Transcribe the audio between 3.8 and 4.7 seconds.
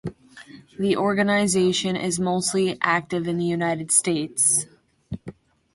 States.